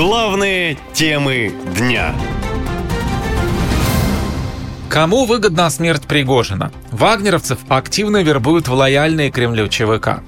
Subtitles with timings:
[0.00, 2.14] Главные темы дня.
[4.88, 6.72] Кому выгодна смерть Пригожина?
[6.90, 10.22] Вагнеровцев активно вербуют в лояльные Кремлю ЧВК.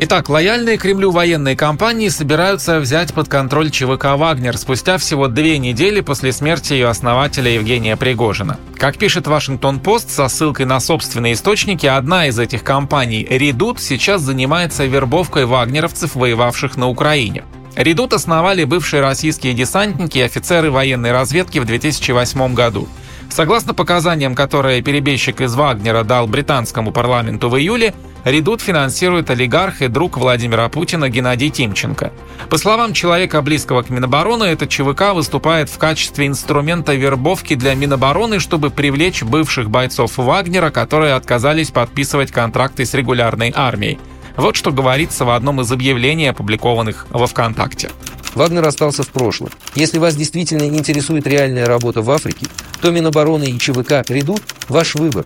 [0.00, 6.02] Итак, лояльные Кремлю военные компании собираются взять под контроль ЧВК «Вагнер» спустя всего две недели
[6.02, 8.58] после смерти ее основателя Евгения Пригожина.
[8.76, 14.84] Как пишет Вашингтон-Пост со ссылкой на собственные источники, одна из этих компаний, «Редут», сейчас занимается
[14.84, 17.42] вербовкой вагнеровцев, воевавших на Украине.
[17.76, 22.88] Редут основали бывшие российские десантники и офицеры военной разведки в 2008 году.
[23.28, 27.92] Согласно показаниям, которые перебежчик из Вагнера дал британскому парламенту в июле,
[28.24, 32.12] Редут финансирует олигарх и друг Владимира Путина Геннадий Тимченко.
[32.48, 38.40] По словам человека, близкого к Минобороны, этот ЧВК выступает в качестве инструмента вербовки для Минобороны,
[38.40, 43.98] чтобы привлечь бывших бойцов Вагнера, которые отказались подписывать контракты с регулярной армией.
[44.36, 47.90] Вот что говорится в одном из объявлений, опубликованных во ВКонтакте.
[48.34, 49.50] Вагнер остался в прошлом.
[49.74, 52.46] Если вас действительно интересует реальная работа в Африке,
[52.82, 55.24] то Минобороны и ЧВК «Редут»– ваш выбор.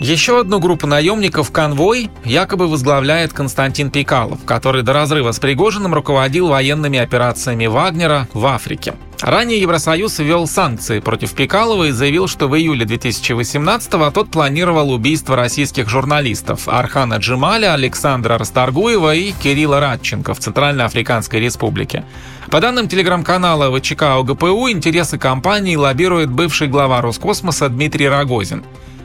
[0.00, 6.48] Еще одну группу наемников «Конвой» якобы возглавляет Константин Пикалов, который до разрыва с Пригожиным руководил
[6.48, 8.94] военными операциями Вагнера в Африке.
[9.20, 15.36] Ранее Евросоюз ввел санкции против Пикалова и заявил, что в июле 2018-го тот планировал убийство
[15.36, 22.04] российских журналистов Архана Джималя, Александра Расторгуева и Кирилла Радченко в Центральноафриканской Республике.
[22.50, 28.64] По данным телеграм-канала ВЧК ОГПУ, интересы компании лоббирует бывший глава Роскосмоса Дмитрий Рогозин.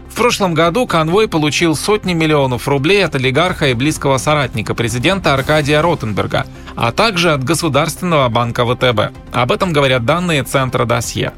[0.09, 5.81] В прошлом году конвой получил сотни миллионов рублей от олигарха и близкого соратника президента Аркадия
[5.81, 9.15] Ротенберга, а также от Государственного банка ВТБ.
[9.31, 11.33] Об этом говорят данные Центра досье.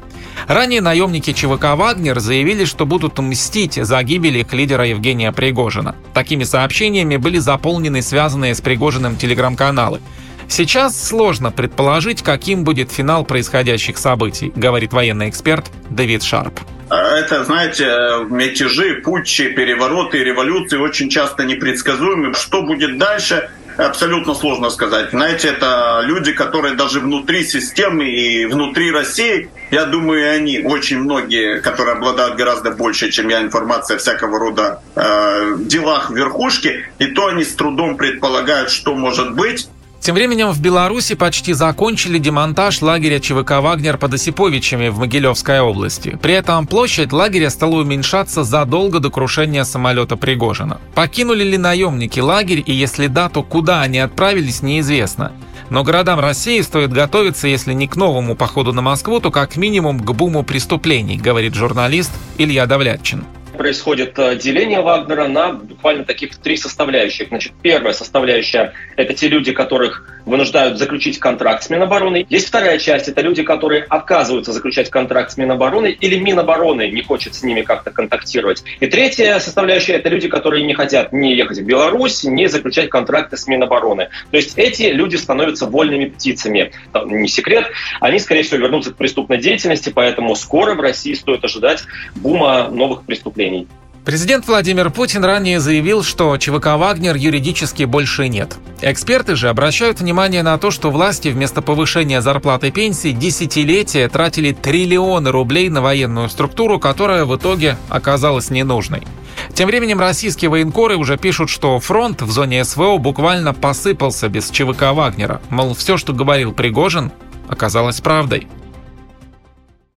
[0.48, 5.94] Ранее наемники ЧВК «Вагнер» заявили, что будут мстить за гибель их лидера Евгения Пригожина.
[6.14, 10.00] Такими сообщениями были заполнены связанные с Пригожиным телеграм-каналы.
[10.48, 16.58] Сейчас сложно предположить, каким будет финал происходящих событий, говорит военный эксперт Дэвид Шарп.
[16.92, 17.86] Это, знаете,
[18.28, 22.34] мятежи, путчи, перевороты, революции очень часто непредсказуемы.
[22.34, 23.48] Что будет дальше,
[23.78, 25.10] абсолютно сложно сказать.
[25.10, 31.60] Знаете, это люди, которые даже внутри системы и внутри России, я думаю, они, очень многие,
[31.60, 37.44] которые обладают гораздо больше, чем я, информация всякого рода э, делах верхушки, и то они
[37.44, 39.68] с трудом предполагают, что может быть.
[40.02, 46.18] Тем временем в Беларуси почти закончили демонтаж лагеря ЧВК «Вагнер» под Осиповичами в Могилевской области.
[46.20, 50.80] При этом площадь лагеря стала уменьшаться задолго до крушения самолета Пригожина.
[50.96, 55.30] Покинули ли наемники лагерь и если да, то куда они отправились, неизвестно.
[55.70, 60.00] Но городам России стоит готовиться, если не к новому походу на Москву, то как минимум
[60.00, 63.24] к буму преступлений, говорит журналист Илья Давлятчин
[63.62, 67.28] происходит э, деление Вагнера на буквально таких три составляющих.
[67.28, 72.26] Значит, первая составляющая– это те люди, которых вынуждают заключить контракт с Минобороны.
[72.28, 77.34] Есть вторая часть– это люди, которые отказываются заключать контракт с Минобороны или Минобороны не хочет
[77.34, 78.64] с ними как-то контактировать.
[78.80, 83.36] И третья составляющая– это люди, которые не хотят ни ехать в Беларусь, ни заключать контракты
[83.36, 84.08] с Минобороны.
[84.30, 86.72] То есть эти люди становятся вольными птицами.
[86.92, 91.44] Там, не секрет, они, скорее всего, вернутся к преступной деятельности, поэтому скоро в России стоит
[91.44, 91.84] ожидать
[92.14, 93.66] бума новых преступлений.
[94.04, 98.56] Президент Владимир Путин ранее заявил, что ЧВК «Вагнер» юридически больше нет.
[98.80, 104.50] Эксперты же обращают внимание на то, что власти вместо повышения зарплаты и пенсий десятилетия тратили
[104.50, 109.06] триллионы рублей на военную структуру, которая в итоге оказалась ненужной.
[109.54, 114.94] Тем временем российские военкоры уже пишут, что фронт в зоне СВО буквально посыпался без ЧВК
[114.94, 115.40] «Вагнера».
[115.48, 117.12] Мол, все, что говорил Пригожин,
[117.48, 118.48] оказалось правдой.